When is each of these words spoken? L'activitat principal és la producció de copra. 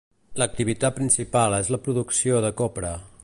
L'activitat 0.43 0.95
principal 0.99 1.57
és 1.59 1.71
la 1.75 1.81
producció 1.89 2.43
de 2.49 2.53
copra. 2.63 2.97